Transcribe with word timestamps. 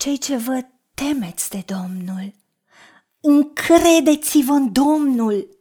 Cei 0.00 0.18
ce 0.18 0.36
vă 0.36 0.66
temeți 0.94 1.50
de 1.50 1.62
Domnul, 1.66 2.34
încredeți-vă 3.20 4.52
în 4.52 4.72
Domnul. 4.72 5.58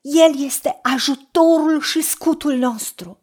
El 0.00 0.44
este 0.44 0.78
ajutorul 0.82 1.80
și 1.80 2.02
scutul 2.02 2.56
nostru. 2.56 3.20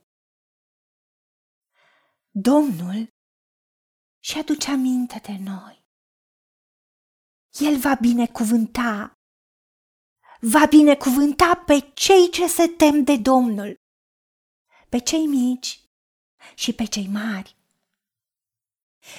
Domnul 2.29 3.07
și 4.19 4.37
aduce 4.37 4.71
aminte 4.71 5.19
de 5.23 5.37
noi. 5.43 5.85
El 7.59 7.77
va 7.77 7.93
binecuvânta, 7.93 9.11
va 10.39 10.65
binecuvânta 10.65 11.63
pe 11.65 11.91
cei 11.93 12.29
ce 12.31 12.47
se 12.47 12.67
tem 12.67 13.03
de 13.03 13.17
Domnul, 13.17 13.75
pe 14.89 14.99
cei 14.99 15.25
mici 15.25 15.81
și 16.55 16.73
pe 16.73 16.85
cei 16.85 17.07
mari. 17.07 17.58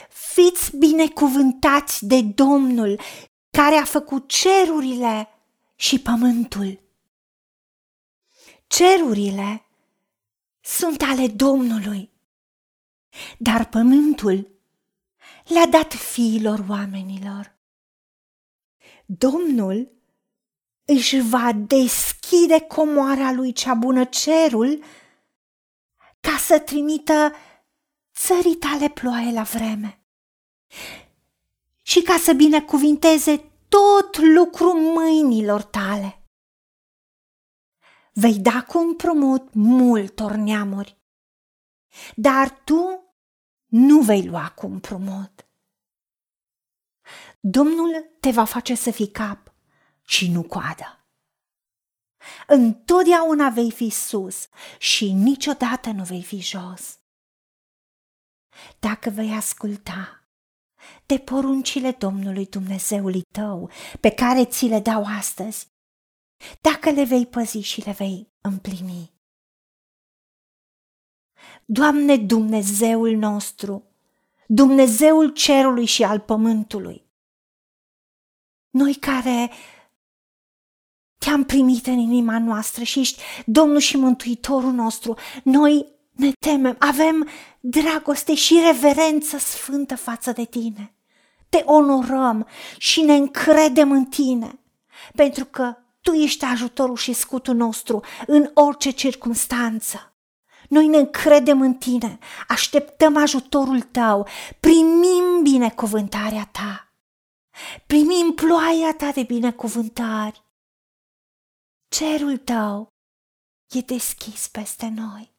Fiți 0.08 0.76
binecuvântați 0.76 2.06
de 2.06 2.22
Domnul 2.22 3.00
care 3.50 3.74
a 3.74 3.84
făcut 3.84 4.28
cerurile 4.28 5.28
și 5.74 6.00
pământul. 6.00 6.80
Cerurile 8.66 9.64
sunt 10.60 11.02
ale 11.02 11.28
Domnului, 11.28 12.10
dar 13.38 13.68
pământul 13.68 14.48
le-a 15.44 15.66
dat 15.66 15.92
fiilor 15.92 16.64
oamenilor. 16.68 17.58
Domnul 19.06 19.92
își 20.84 21.20
va 21.20 21.52
deschide 21.52 22.60
comoara 22.60 23.32
lui 23.32 23.52
cea 23.52 23.74
bună 23.74 24.04
cerul 24.04 24.84
ca 26.20 26.36
să 26.36 26.58
trimită 26.58 27.32
țării 28.20 28.56
tale 28.56 28.88
ploaie 28.88 29.32
la 29.32 29.42
vreme 29.42 30.02
și 31.82 32.02
ca 32.02 32.16
să 32.16 32.32
binecuvinteze 32.32 33.52
tot 33.68 34.18
lucru 34.18 34.72
mâinilor 34.72 35.62
tale. 35.62 36.22
Vei 38.12 38.38
da 38.38 38.62
cu 38.62 38.78
împrumut 38.78 39.54
multor 39.54 40.32
neamuri, 40.32 40.98
dar 42.14 42.50
tu 42.50 43.14
nu 43.66 44.00
vei 44.00 44.26
lua 44.26 44.50
cu 44.50 44.66
împrumut. 44.66 45.46
Domnul 47.40 48.16
te 48.20 48.30
va 48.30 48.44
face 48.44 48.74
să 48.74 48.90
fii 48.90 49.10
cap 49.10 49.54
și 50.02 50.30
nu 50.30 50.42
coadă. 50.42 51.04
Întotdeauna 52.46 53.48
vei 53.48 53.70
fi 53.70 53.90
sus 53.90 54.48
și 54.78 55.12
niciodată 55.12 55.90
nu 55.90 56.04
vei 56.04 56.22
fi 56.22 56.40
jos. 56.40 56.98
Dacă 58.78 59.10
vei 59.10 59.32
asculta 59.32 60.24
de 61.06 61.18
poruncile 61.18 61.90
Domnului 61.90 62.46
Dumnezeului 62.46 63.22
tău 63.22 63.70
pe 64.00 64.10
care 64.10 64.44
ți 64.44 64.66
le 64.66 64.80
dau 64.80 65.04
astăzi, 65.04 65.68
dacă 66.60 66.90
le 66.90 67.04
vei 67.04 67.26
păzi 67.26 67.58
și 67.58 67.80
le 67.80 67.92
vei 67.92 68.32
împlini. 68.40 69.12
Doamne 71.64 72.16
Dumnezeul 72.16 73.16
nostru, 73.16 73.84
Dumnezeul 74.46 75.32
cerului 75.32 75.86
și 75.86 76.04
al 76.04 76.20
pământului, 76.20 77.08
noi 78.70 78.94
care 78.94 79.50
te-am 81.18 81.44
primit 81.44 81.86
în 81.86 81.98
inima 81.98 82.38
noastră 82.38 82.84
și 82.84 83.00
ești 83.00 83.22
Domnul 83.46 83.78
și 83.78 83.96
Mântuitorul 83.96 84.72
nostru, 84.72 85.16
noi 85.44 85.99
ne 86.10 86.32
temem, 86.40 86.76
avem 86.78 87.28
dragoste 87.60 88.34
și 88.34 88.60
reverență 88.66 89.38
sfântă 89.38 89.96
față 89.96 90.32
de 90.32 90.44
tine. 90.44 90.94
Te 91.48 91.62
onorăm 91.66 92.46
și 92.78 93.00
ne 93.00 93.14
încredem 93.14 93.92
în 93.92 94.04
tine, 94.04 94.60
pentru 95.14 95.44
că 95.44 95.76
tu 96.00 96.12
ești 96.12 96.44
ajutorul 96.44 96.96
și 96.96 97.12
scutul 97.12 97.54
nostru 97.54 98.00
în 98.26 98.50
orice 98.54 98.90
circunstanță. 98.90 100.14
Noi 100.68 100.86
ne 100.86 100.96
încredem 100.96 101.60
în 101.60 101.74
tine, 101.74 102.18
așteptăm 102.48 103.16
ajutorul 103.16 103.80
tău, 103.80 104.26
primim 104.60 105.42
binecuvântarea 105.42 106.48
ta. 106.52 106.94
Primim 107.86 108.32
ploaia 108.34 108.94
ta 108.96 109.10
de 109.10 109.22
binecuvântari. 109.22 110.44
Cerul 111.88 112.36
tău 112.36 112.88
e 113.70 113.80
deschis 113.80 114.48
peste 114.48 114.92
noi 114.96 115.38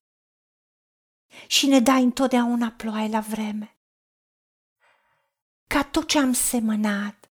și 1.47 1.67
ne 1.67 1.79
dai 1.79 2.03
întotdeauna 2.03 2.71
ploaie 2.71 3.07
la 3.07 3.19
vreme. 3.19 3.77
Ca 5.67 5.83
tot 5.83 6.07
ce 6.07 6.19
am 6.19 6.33
semănat, 6.33 7.31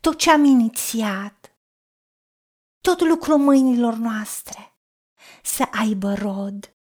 tot 0.00 0.18
ce 0.18 0.30
am 0.30 0.44
inițiat, 0.44 1.56
tot 2.80 3.00
lucrul 3.00 3.38
mâinilor 3.38 3.94
noastre 3.94 4.76
să 5.42 5.68
aibă 5.70 6.14
rod, 6.14 6.76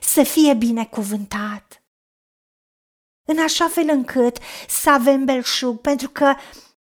să 0.00 0.22
fie 0.22 0.54
binecuvântat, 0.54 1.86
în 3.28 3.38
așa 3.38 3.68
fel 3.68 3.88
încât 3.88 4.38
să 4.68 4.90
avem 4.90 5.24
belșug, 5.24 5.80
pentru 5.80 6.08
că 6.08 6.34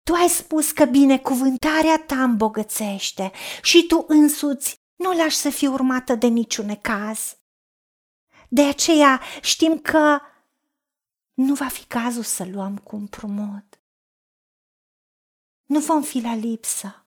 tu 0.03 0.13
ai 0.13 0.28
spus 0.30 0.72
că 0.72 0.86
binecuvântarea 0.86 2.03
ta 2.07 2.24
îmbogățește 2.24 3.31
și 3.62 3.86
tu 3.88 4.06
însuți 4.07 4.84
nu 4.96 5.12
lași 5.12 5.36
să 5.36 5.50
fie 5.50 5.68
urmată 5.68 6.16
de 6.16 6.28
niciun 6.28 6.66
necaz. 6.66 7.38
De 8.55 8.61
aceea 8.61 9.21
știm 9.41 9.79
că 9.79 10.19
nu 11.33 11.53
va 11.53 11.67
fi 11.67 11.85
cazul 11.85 12.23
să 12.23 12.45
luăm 12.51 12.77
cu 12.77 12.95
împrumut. 12.95 13.79
Nu 15.66 15.79
vom 15.79 16.01
fi 16.01 16.21
la 16.21 16.35
lipsă, 16.35 17.05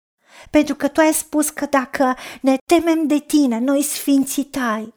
pentru 0.50 0.74
că 0.74 0.88
tu 0.88 1.00
ai 1.00 1.14
spus 1.14 1.50
că 1.50 1.66
dacă 1.66 2.16
ne 2.42 2.56
temem 2.66 3.06
de 3.06 3.18
tine, 3.18 3.58
noi 3.58 3.82
sfinții 3.82 4.44
tai, 4.44 4.94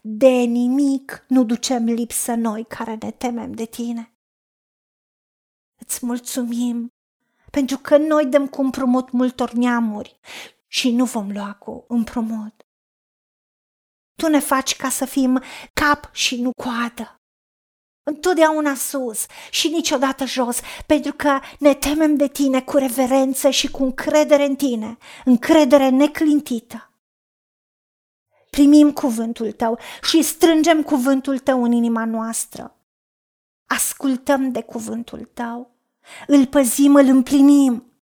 de 0.00 0.28
nimic 0.28 1.24
nu 1.28 1.44
ducem 1.44 1.84
lipsă 1.84 2.34
noi 2.34 2.64
care 2.64 2.98
ne 3.00 3.10
temem 3.10 3.52
de 3.52 3.64
tine. 3.64 4.12
Îți 5.78 6.06
mulțumim 6.06 6.88
pentru 7.50 7.78
că 7.78 7.96
noi 7.96 8.26
dăm 8.26 8.48
cu 8.48 8.60
împrumut 8.60 9.10
multor 9.10 9.52
neamuri 9.52 10.20
și 10.66 10.90
nu 10.90 11.04
vom 11.04 11.32
lua 11.32 11.54
cu 11.54 11.84
împrumut. 11.88 12.64
Tu 14.20 14.28
ne 14.28 14.38
faci 14.38 14.76
ca 14.76 14.88
să 14.88 15.04
fim 15.04 15.42
cap 15.72 16.14
și 16.14 16.40
nu 16.40 16.50
coadă. 16.62 17.20
Întotdeauna 18.02 18.74
sus 18.74 19.26
și 19.50 19.68
niciodată 19.68 20.24
jos, 20.24 20.60
pentru 20.86 21.12
că 21.12 21.40
ne 21.58 21.74
temem 21.74 22.16
de 22.16 22.28
tine 22.28 22.62
cu 22.62 22.76
reverență 22.76 23.50
și 23.50 23.70
cu 23.70 23.82
încredere 23.82 24.44
în 24.44 24.56
tine, 24.56 24.96
încredere 25.24 25.88
neclintită. 25.88 26.90
Primim 28.50 28.92
cuvântul 28.92 29.52
tău 29.52 29.78
și 30.02 30.22
strângem 30.22 30.82
cuvântul 30.82 31.38
tău 31.38 31.62
în 31.62 31.72
inima 31.72 32.04
noastră. 32.04 32.76
Ascultăm 33.66 34.52
de 34.52 34.62
cuvântul 34.62 35.24
tău, 35.24 35.70
îl 36.26 36.46
păzim, 36.46 36.94
îl 36.94 37.06
împlinim. 37.06 37.92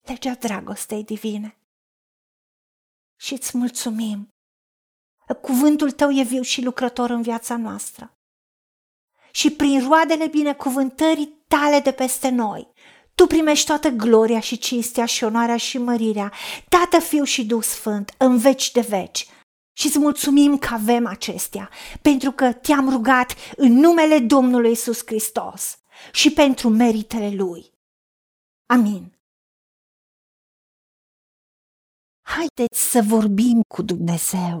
Legea 0.00 0.34
dragostei 0.34 1.04
divine. 1.04 1.58
Și 3.16 3.32
îți 3.32 3.56
mulțumim 3.56 4.33
Cuvântul 5.32 5.90
tău 5.90 6.10
e 6.10 6.22
viu 6.22 6.42
și 6.42 6.62
lucrător 6.62 7.10
în 7.10 7.22
viața 7.22 7.56
noastră. 7.56 8.18
Și 9.30 9.50
prin 9.50 9.88
roadele 9.88 10.26
binecuvântării 10.26 11.44
tale 11.48 11.80
de 11.80 11.92
peste 11.92 12.28
noi, 12.28 12.72
tu 13.14 13.26
primești 13.26 13.66
toată 13.66 13.88
gloria 13.88 14.40
și 14.40 14.58
cinstea 14.58 15.06
și 15.06 15.24
onoarea 15.24 15.56
și 15.56 15.78
mărirea, 15.78 16.32
Tată, 16.68 16.98
Fiu 16.98 17.24
și 17.24 17.46
Duh 17.46 17.62
Sfânt, 17.62 18.14
în 18.18 18.38
veci 18.38 18.72
de 18.72 18.80
veci. 18.80 19.26
Și 19.76 19.86
îți 19.86 19.98
mulțumim 19.98 20.58
că 20.58 20.74
avem 20.74 21.06
acestea, 21.06 21.70
pentru 22.02 22.30
că 22.30 22.52
te-am 22.52 22.88
rugat 22.88 23.34
în 23.56 23.72
numele 23.72 24.18
Domnului 24.18 24.70
Isus 24.70 25.02
Hristos 25.06 25.78
și 26.12 26.32
pentru 26.32 26.68
meritele 26.68 27.34
Lui. 27.34 27.72
Amin. 28.66 29.12
Haideți 32.22 32.90
să 32.90 33.02
vorbim 33.02 33.60
cu 33.74 33.82
Dumnezeu 33.82 34.60